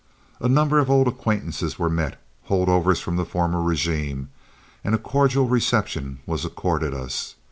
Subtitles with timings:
[0.39, 4.29] A number of old acquaintances were met, hold overs from the former régime,
[4.83, 7.35] and a cordial reception was accorded us.